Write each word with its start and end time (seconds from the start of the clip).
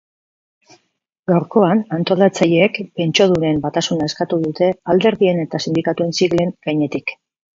Gaurkoan, 1.31 1.81
antolatzaileek 1.97 2.79
pentsiodunen 3.01 3.61
batasuna 3.67 4.09
eskatu 4.11 4.41
dute 4.47 4.69
alderdien 4.95 5.43
eta 5.45 5.63
sindikatuen 5.67 6.17
siglen 6.21 6.57
gainetik. 6.69 7.17